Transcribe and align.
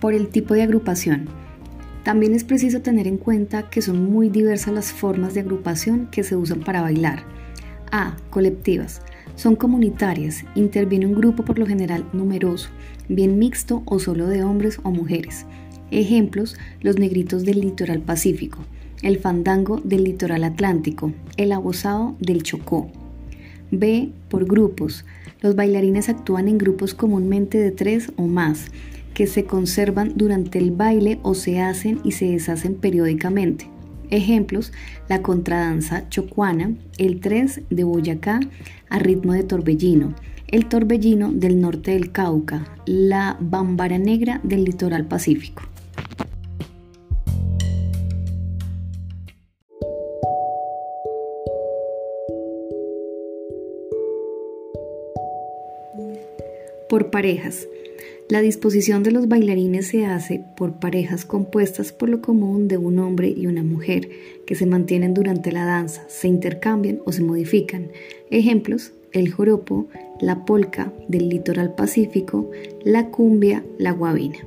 Por 0.00 0.14
el 0.14 0.28
tipo 0.28 0.54
de 0.54 0.62
agrupación. 0.62 1.28
También 2.04 2.34
es 2.34 2.44
preciso 2.44 2.80
tener 2.80 3.06
en 3.06 3.18
cuenta 3.18 3.68
que 3.68 3.82
son 3.82 4.10
muy 4.10 4.30
diversas 4.30 4.72
las 4.72 4.92
formas 4.92 5.34
de 5.34 5.40
agrupación 5.40 6.08
que 6.10 6.24
se 6.24 6.36
usan 6.36 6.60
para 6.60 6.80
bailar. 6.80 7.24
A. 7.92 8.16
Colectivas. 8.30 9.02
Son 9.36 9.56
comunitarias, 9.56 10.44
interviene 10.54 11.06
un 11.06 11.14
grupo 11.14 11.44
por 11.44 11.58
lo 11.58 11.66
general 11.66 12.04
numeroso, 12.12 12.70
bien 13.08 13.38
mixto 13.38 13.82
o 13.84 13.98
solo 13.98 14.26
de 14.26 14.42
hombres 14.42 14.80
o 14.82 14.90
mujeres. 14.90 15.46
Ejemplos, 15.90 16.56
los 16.80 16.98
negritos 16.98 17.44
del 17.44 17.60
litoral 17.60 18.00
pacífico, 18.00 18.58
el 19.02 19.18
fandango 19.18 19.80
del 19.82 20.04
litoral 20.04 20.44
atlántico, 20.44 21.12
el 21.36 21.52
abosado 21.52 22.16
del 22.20 22.42
Chocó. 22.42 22.90
B. 23.70 24.10
Por 24.28 24.46
grupos. 24.46 25.04
Los 25.40 25.56
bailarines 25.56 26.08
actúan 26.08 26.48
en 26.48 26.58
grupos 26.58 26.92
comúnmente 26.94 27.58
de 27.58 27.70
tres 27.70 28.12
o 28.16 28.22
más, 28.22 28.66
que 29.14 29.26
se 29.26 29.44
conservan 29.44 30.12
durante 30.16 30.58
el 30.58 30.70
baile 30.70 31.18
o 31.22 31.34
se 31.34 31.60
hacen 31.60 32.00
y 32.04 32.12
se 32.12 32.26
deshacen 32.26 32.74
periódicamente. 32.74 33.68
Ejemplos, 34.10 34.72
la 35.08 35.22
contradanza 35.22 36.08
chocuana, 36.08 36.74
el 36.98 37.20
tres 37.20 37.60
de 37.70 37.84
Boyacá 37.84 38.40
a 38.88 38.98
ritmo 38.98 39.32
de 39.32 39.44
torbellino, 39.44 40.14
el 40.48 40.66
torbellino 40.66 41.32
del 41.32 41.60
norte 41.60 41.92
del 41.92 42.10
Cauca, 42.10 42.64
la 42.86 43.36
bambara 43.40 43.98
negra 43.98 44.40
del 44.42 44.64
litoral 44.64 45.06
pacífico. 45.06 45.62
Por 56.88 57.12
parejas. 57.12 57.68
La 58.28 58.40
disposición 58.40 59.02
de 59.02 59.10
los 59.10 59.28
bailarines 59.28 59.88
se 59.88 60.06
hace 60.06 60.44
por 60.56 60.74
parejas 60.74 61.24
compuestas 61.24 61.92
por 61.92 62.08
lo 62.08 62.20
común 62.20 62.68
de 62.68 62.76
un 62.76 62.98
hombre 62.98 63.28
y 63.28 63.46
una 63.46 63.62
mujer, 63.62 64.08
que 64.46 64.54
se 64.54 64.66
mantienen 64.66 65.14
durante 65.14 65.52
la 65.52 65.64
danza, 65.64 66.04
se 66.08 66.28
intercambian 66.28 67.00
o 67.04 67.12
se 67.12 67.22
modifican. 67.22 67.88
Ejemplos, 68.30 68.92
el 69.12 69.30
joropo, 69.32 69.88
la 70.20 70.44
polca 70.44 70.92
del 71.08 71.28
litoral 71.28 71.74
pacífico, 71.74 72.50
la 72.84 73.08
cumbia, 73.10 73.64
la 73.78 73.92
guabina. 73.92 74.38